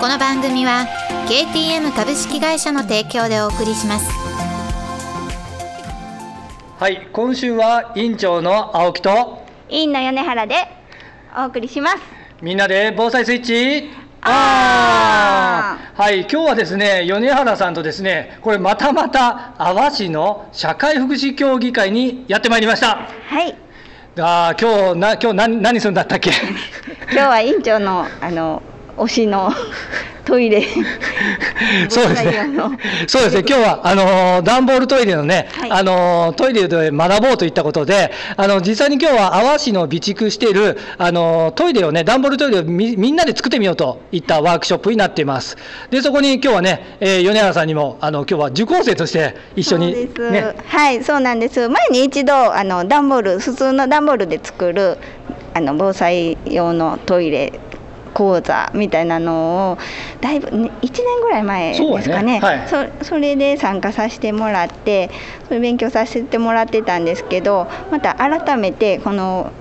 [0.00, 0.86] この番組は
[1.28, 4.10] KTM 株式会社の提供でお送りします。
[6.78, 10.54] はい今週は委員長の青木と委員の米原で
[11.36, 11.96] お送りします。
[12.40, 13.90] みんなで防災スイッチ。
[14.22, 16.00] あー。
[16.00, 23.08] はい今日はですね米原さんとですねこれまたまた阿波市の社会福祉協議会にやってまいりました。
[23.28, 23.56] はい。
[24.20, 26.30] あー今日な今日何何するんだったっけ？
[27.10, 28.62] 今日は委員長のあの
[28.98, 29.52] 推しの
[30.24, 30.62] トイレ
[31.88, 32.34] そうですね。
[33.06, 33.44] そうですね。
[33.48, 45.56] 今日はあのー段ボールトイレのね、はいあのートイレで学ぼうといったことで、あの実際に今日は阿波市の備蓄しているあのートイレをね、段ボールトイレをみみんなで作ってみようといったワークショップになっています。
[45.90, 50.54] でそこに今日はね、えー米原さんにもあの今日は受講生として一緒にね。
[50.66, 54.98] はいそうなんです前に一度あの段ボール普通の段ボールで作る
[55.54, 57.52] あの防災用のトイレ
[58.18, 59.78] 講座みたいなのを
[60.20, 62.32] だいぶ、ね、1年ぐらい前ですかね。
[62.32, 62.40] ね。
[62.40, 62.68] はい。
[62.68, 65.08] そそれで参加させてもらって
[65.46, 69.52] それ勉強させてもらってたんですけどまた改めてこの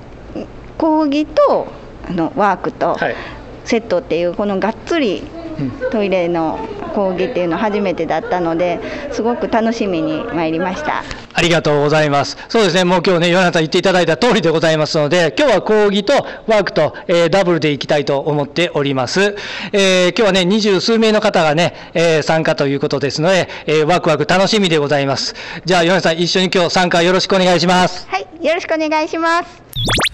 [0.79, 1.67] 講義と
[2.09, 3.15] あのワークとはい。
[3.63, 5.21] セットっていうこのがっつり
[5.59, 5.71] うん。
[5.91, 6.57] トイレの
[6.97, 8.79] 講義っていうの初めてだったので
[9.11, 11.03] すごく楽しみに参りました。
[11.31, 12.35] ありがとうございます。
[12.49, 16.13] そうですね、もう今日ね、ヨナさん言っていただいた通りでございますので、今日は講義と
[16.47, 19.35] ワークと、えーダブルでいきたいと思っております。
[19.71, 25.35] えー今日はね、二十数名の方がね、えー参加ということですので、えーワクワク楽しみでございます。
[25.65, 28.07] じゃあ、ヨナさん一緒に今日参加よろしくお願いします。
[28.09, 29.61] はい、よろしくお願いします。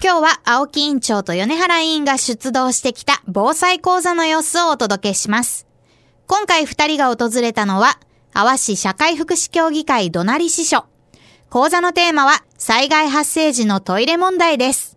[0.02, 5.73] 今日は青木委員長と米原委員が出動してきた防災講座の様子をお届けします。
[6.26, 7.98] 今回二人が訪れたのは、
[8.32, 10.86] 阿波市社会福祉協議会どなり支所。
[11.50, 14.96] 講座のテーマは、災害発生時のトイレ問題です。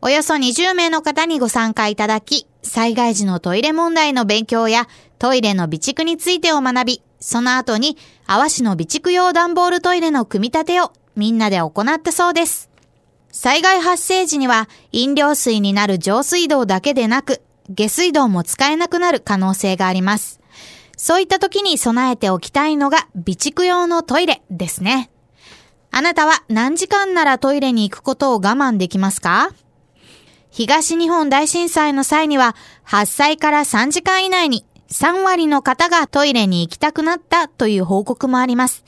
[0.00, 12.70] およそ20名の方にご参加いただき、災害時のトイレ問題の勉強やトイレの備蓄についてを学び、その後に、阿波市の備蓄用段ボールトイレの組み立てをみんなで行ったそうです。
[13.30, 20.40] 災害発生時には飲料水になる上水道だけでなく、下水道も使えなくなる可能性があります。
[20.96, 25.10] そういった時に備えておきたいのが備蓄用のトイレですね。
[25.90, 29.50] あなたは何時間ならトイレに行くことを我慢できますか？
[30.50, 32.54] 東日本大震災の際には
[32.84, 38.84] 発災から3時間以内に3割の方がトイレに行きたくなったという報告もあります。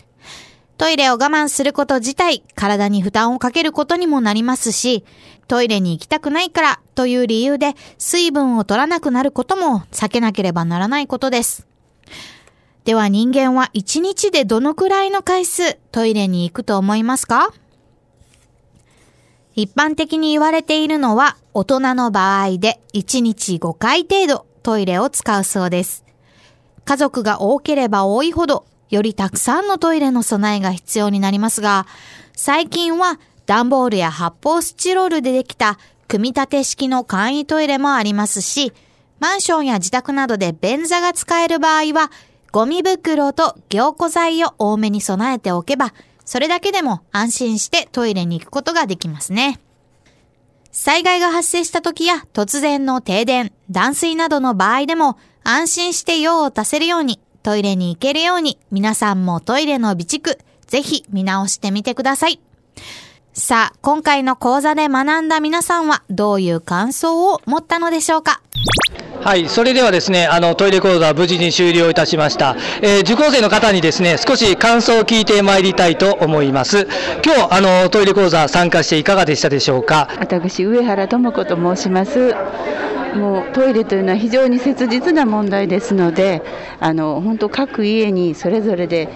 [0.78, 5.04] トイレを我慢すること自体、体に負担をかけることにもなりますし、
[5.48, 11.66] トイレに行きたくないからという理由で水分を取らなくなることも避けなければならないことです。
[12.84, 17.52] では人間は1日でどのくらいの回数トイレに行くと思いますか？
[19.54, 26.04] 一般的に言われているのは大人の場合で1日5回程度トイレを使うそうです。
[26.84, 31.86] 家族が多ければ多いほど、よりたくさんのトイレの備えが必要になりますが、
[32.34, 38.72] 最近は段ボールや発泡スチロールでできた組み立て式の簡易トイレもありますし、
[39.18, 42.10] マンションや自宅などで便座が使える場合は、
[42.52, 49.60] ゴミ袋と凝固剤を多めに備えておけば、それだけでも安心してトイレに行くことができますね。
[50.72, 60.36] 災害が発生した時や突然の停電、断水などの場合でも安心して用を足せるようにトイレに行けるように皆さんもトイレの備蓄
[60.66, 62.40] ぜひ見直してみてください。
[63.38, 68.40] さあ、今回の講座で学んだ皆さんはどういう感想を持ったのでしょうか？
[69.20, 72.56] はい、それではですね、あのトイレ講座は無事に終了いたしました。
[72.80, 76.88] えー受講生の方にですね、少し感想を聞いてまいりたいと思います。
[77.22, 80.08] 今日あのトイレ講座参加していかがでしたでしょうか？
[80.18, 82.34] 私上原智子と申します
[83.16, 86.42] もうトイレというのは非常に切実な問題ですので
[86.80, 89.08] あの本当各家にそれぞれで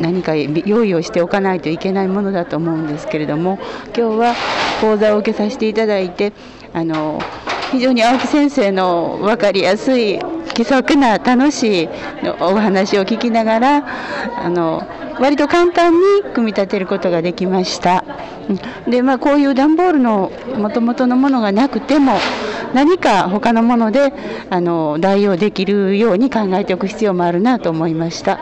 [0.00, 3.58] 何か用意をしておかないといけないものだと思うんですけれども
[3.96, 4.34] 今日は
[4.80, 6.32] 講座を受けさせていただいて
[6.72, 7.20] あの
[7.70, 10.20] 非常に青木先生の分かりやすい
[10.54, 11.88] 気さくな楽しい
[12.40, 13.84] お話を聞きながら
[14.44, 14.86] あの
[15.20, 16.00] 割と簡単に
[16.34, 18.04] 組み立てることができました。
[18.86, 22.18] でまあ、こういう段ボールのもともとのものがなくても
[22.74, 24.12] 何か他のもので
[24.50, 28.40] あの代用できるように考えておく必要もあるなと思いました。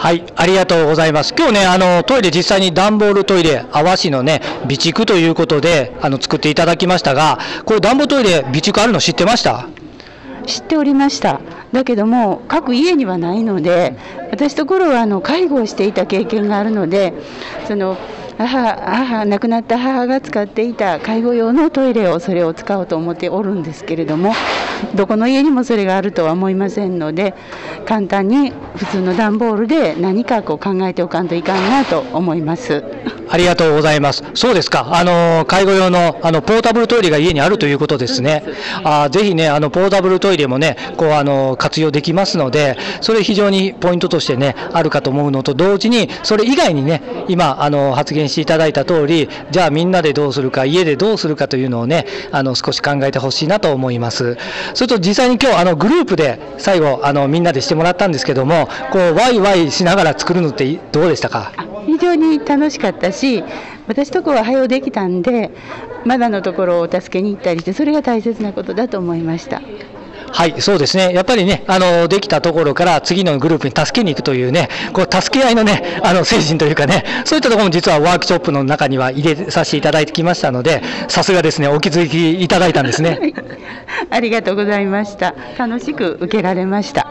[0.00, 1.34] はい、ありがとうございます。
[1.36, 9.68] 今日ね、あのトイレ実際に段ボールトイレ、阿波市のね、備蓄ということで、あの作っていただきましたが、これ段ボールトイレ備蓄あるの知ってました？
[10.46, 11.42] 知っておりました。
[11.72, 13.94] だけども各家にはないので、
[14.30, 17.12] 私ところはあの介護をしていた経験があるので、
[17.68, 17.98] その
[18.46, 24.32] 母母亡くなった母が使っていた介護用のトイレをそれを使おうと思っておるんですけれども
[24.94, 27.34] どこの家にもそれがあるとは思いませんので
[27.84, 32.82] 簡単に普通の段ボールで何かこう考えておかんといかんなと思います。
[33.30, 34.24] ありがとうございます。
[34.34, 34.88] そうですか。
[34.92, 38.42] あの介護用のあのポータブルトイレが家にあるということですね。
[38.84, 54.36] あぜひねあのポータブルトイレもねこうあの活用できますので、それ非常にポイントとしてねあるかと思うのと同時にそれ以外にね今あの発言していただいた通り、じゃあみんなでどうするか家でどうするかというのをねあの少し考えてほしいなと思います。
[54.74, 61.52] それと実際に今日あのグループで最後あのみんなでしてもらったんですけども、こうワイワイしながら作るのってどうでしたか？
[61.86, 63.44] 非常に楽しかったし
[63.88, 65.50] 私とこは早うできたんで
[66.04, 69.60] まだのところをお助けに行ったりしてそれが大切なことだと思いました。
[70.32, 71.12] はい、そうですね。
[71.12, 83.34] やっぱりね、あの、できたところから次のグループに助けに行くというね、こう、助け合いのね、あの、精神というかね、そういったところも実はワークショップの中には入れさせていただいてきましたので、さすがですね、お気づきいただいたんですね。
[84.08, 85.34] ありがとうございました。
[85.58, 87.10] 楽しく受けられました。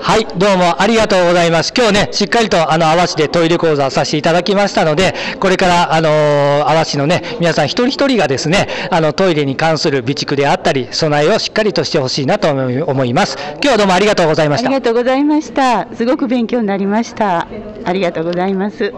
[0.00, 1.72] はい、どうもありがとうございます。
[1.76, 13.38] 今日ね、しっかりとあの、阿波市でトイレ講座をさせていただきましたので、これから、あのー、阿波市のね、皆さん一人一人がですね、あの、トイレに関する備蓄であったり、備えをしっかりとしてほしいなと思います。
[13.54, 14.66] 今日はどうもありがとうございました。
[14.66, 15.86] ありがとうございました。
[15.94, 17.46] すごく勉強になりました。
[17.84, 18.92] ありがとうございます。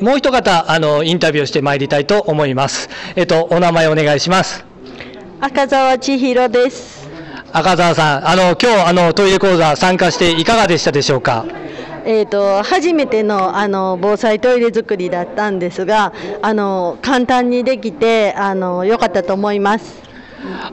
[0.00, 2.90] もう一方、あの、インタビューしてまいりたいと思います。
[3.16, 4.64] えっと、お名前お願いします。
[5.40, 7.03] 赤澤千尋です。
[7.56, 11.46] 赤澤さん、あの今日あのトイレ講座参加していかがでしたでしょうか？
[12.04, 16.12] えーと、初めてのあの防災トイレ作りだったんですが
[16.42, 20.02] あの簡単にできてあの良かったと思います。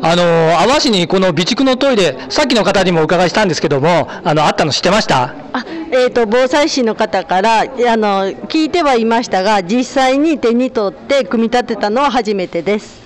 [0.01, 0.23] あの
[0.59, 5.35] 阿波市にこの備蓄のトイレ、さっきの方にもお伺いしたんですけども、あのあったの知ってました？
[5.53, 13.01] あ、えーと、防災士の方からあの聞いてはいましたが、実際に手に取って組み立てたのは初めてです。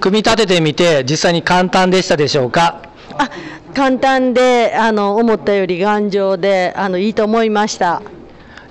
[0.00, 2.90] 組み立ててみて、実際に簡単でしたでしょうか？
[3.18, 3.30] あ
[3.74, 8.02] 簡単であの思ったより頑丈であのいいと思いました。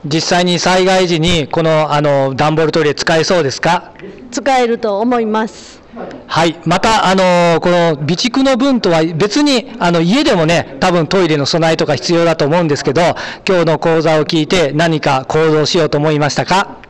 [0.03, 3.93] 実際に災害時にこのあの段ボールトイレ使えそうですか？
[4.31, 5.79] 使えると思います。
[6.25, 6.59] はい。
[6.65, 13.01] またあのこの備蓄の分とは別にあの家でもね多分トイレの備えとか必要だと思うんですけど
[13.47, 16.80] 今日の講座を聞いて何か行動しようと思いましたか？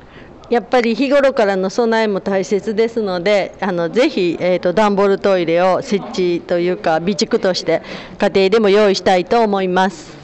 [0.52, 7.82] やっぱり日頃からの備えも大切ですのであのぜひ、えーと、段ボールトイレを設置というか備蓄として
[8.20, 10.20] 家庭でも用意したいと思います。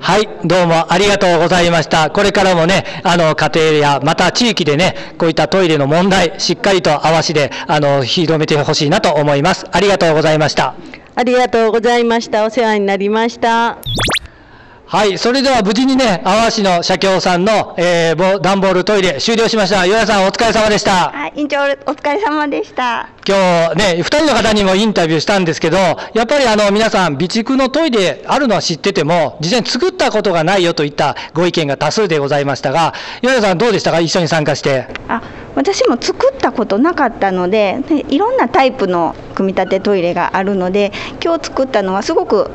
[0.00, 2.10] はい、どうもありがとうございました。
[2.10, 9.66] これからもね、あの、家庭や、また地域でね、こういったトイレの問題、しっかりと合わしで、あの、広めてほしいなと思います。
[9.70, 10.74] ありがとうございました。
[11.14, 12.46] ありがとうございました。
[12.46, 13.76] お世話になりました。
[14.92, 19.82] はい、それでは無事にね、阿波市の社協さんの、えー、段ボールトイレ終了しました。
[19.82, 21.12] 与田さんお疲れ様でした。
[21.12, 23.08] はい、委員長お疲れ様でした。
[23.24, 23.36] 今
[23.68, 32.92] 日ね、二人の方にもインタビューしたんですけど、やっぱりあの皆さん備蓄のトイレあるのは知ってても、事前に作ったことがないよといったご意見が多数でございましたが、
[33.22, 34.00] 与田さんどうでしたか？
[34.00, 34.88] 一緒に参加して。
[35.06, 35.22] あ、
[35.54, 37.78] 私も作ったことなかったので、
[38.08, 40.90] いろんなタイプの組み立てトイレがあるので、
[41.24, 42.50] 今日作ったのはすごく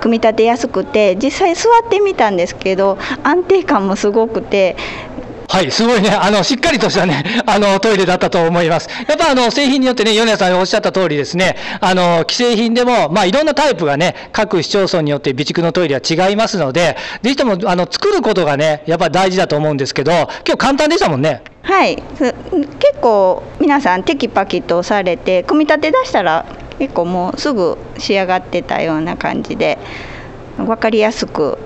[0.00, 4.76] 組み立てやすくて実際座ってみたんですけど安定感もすごくて
[5.48, 8.88] はい、すごいね、あの、しっかりとしたね、 あの、トイレだったと思います。
[9.06, 21.42] やっぱあの、製品によってね、米谷さんがおっしゃった通りですね、あの、既製品でも、まあ、いろんなタイプがね、各市町村によって備蓄のトイレは違いますので、ぜひとも、あの、作ることがね、やっぱり大事だと思うんですけど、今日簡単でしたもんね。
[21.62, 22.34] はい、結
[23.00, 26.44] 構皆さんテキパキとされて組み立て出したら
[26.78, 29.78] 結構もうすぐ仕上がってたような感じで
[30.56, 31.58] 分かりやすく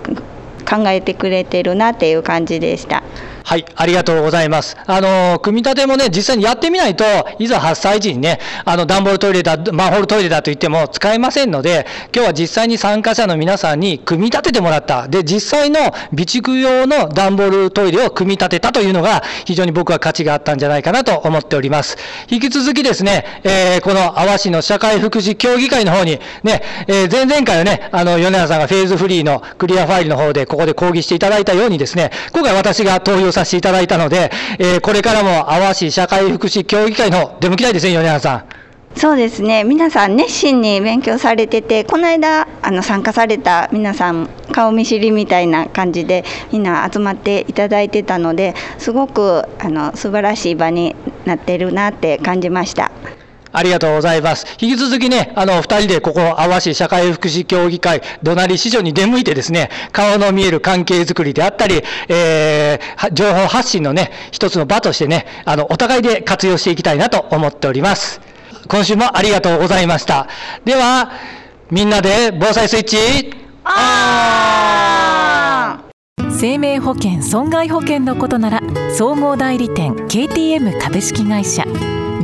[0.69, 3.03] 考えてくれてるなっていう感じでした。
[3.49, 4.76] はい、ありがとうございます。
[4.87, 7.05] あの、組み立てもね、実際にやってみないと、
[7.38, 15.09] いざ発災時にね、あの、段ボールトイレだ、マンホールトイレだと言っても使えませんので、今日は実際に参加者の皆さんに組み立ててもらった。
[15.09, 15.95] で、実際の備
[16.26, 21.97] 蓄用の段ボールトイレを組み立てたというのが、非常に僕は価値があったんじゃないかなと思っております。
[22.28, 38.45] 引き続きですね、えー、この阿波市の社会福祉協議会の方に、ね、えー、前々回はね、あの、米原さんがフェーズフリーのクリアファイルの方でここで講義していただいたようにですね、今回私が投票ささせていただいたので、えー、これからも阿波市社会福祉協議会の出向きたいですね、米原さん。
[38.97, 52.88] そうですね皆さん熱心に勉強されててこの間あの参加された皆さん顔見知りみたいな感じでみんな集まっていただいてたのですごくあの素晴らしい場になってるなって感じました。
[53.59, 54.47] ありがとうございます。
[54.61, 68.21] 引き続きね、あの、二人でここ、阿波市社会福祉協議会、どなり市場に出向いてですね、顔の見える関係づくりであったり、えー、情報発信のね、一つの場としてね、あの、お互いで活用していきたいなと思っております。
[68.69, 70.29] 今週もありがとうございました。
[70.65, 71.11] では、
[71.71, 72.97] みんなで防災スイッチ、
[73.67, 73.71] オ
[75.85, 75.88] ン
[76.31, 78.61] 生命保険損害保険のことなら
[78.97, 81.65] 総合代理店 KTM 株式会社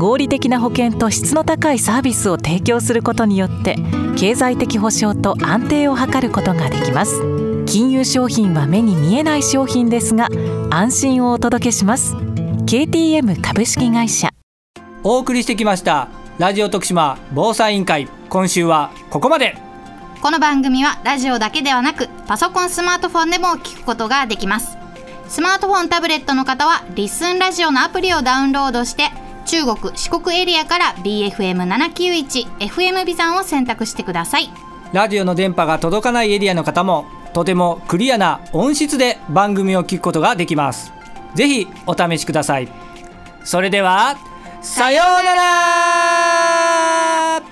[0.05, 3.79] 合理的な保険と質の高いサービスを提供することによって
[4.19, 7.23] 経済的保障と安定を図ることができます。
[7.65, 10.29] 金融商品は目に見えない商品ですが
[10.69, 12.17] 安心をお届けします。
[12.17, 14.29] KTM 株式会社。
[15.03, 19.57] お送りしてきました、ラジオ徳島防災委員会、今週はここまで。
[20.21, 24.77] この番組はラジオだけではなくパソコンスマートフォンでも聞くことができます。
[25.29, 29.11] スマートフォンタブレットの方はリッスンラジオのアプリをダウンロードして
[29.45, 34.51] 中国四国エリアから BFM791 FM ビザンを選択してください。
[34.93, 40.93] ラジオの電波が届かないエリアの方もとてもクリアな音質で番組を聞くことができます。
[41.35, 42.69] ぜひお試しください。
[43.43, 44.17] それでは
[44.63, 47.43] さようなら。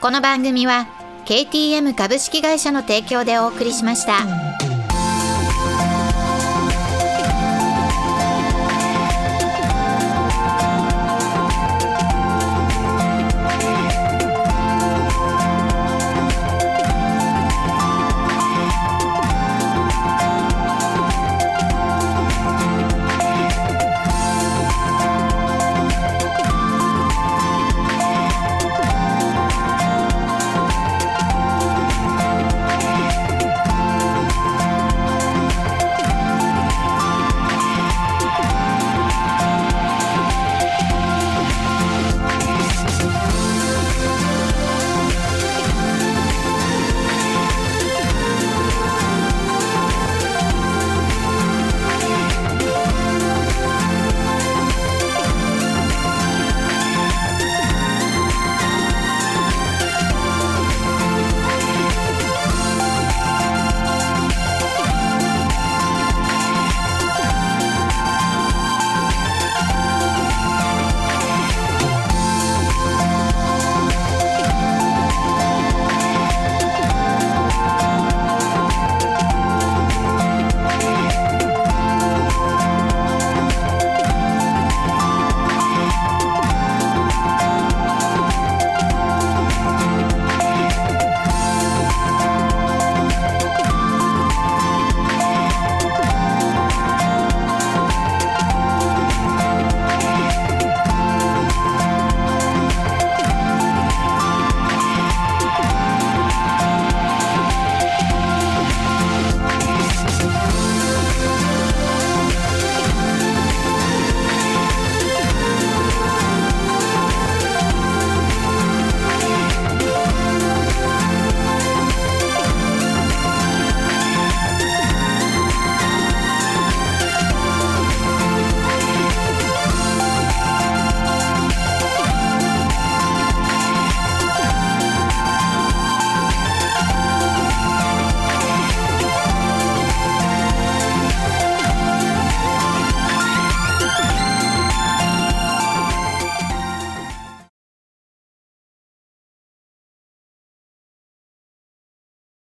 [0.00, 0.86] この番組は
[1.24, 4.47] KTM 株式会社の提供でお送りしました。